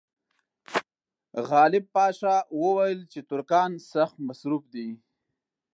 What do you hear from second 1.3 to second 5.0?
غالب پاشا وویل چې ترکان سخت مصروف دي.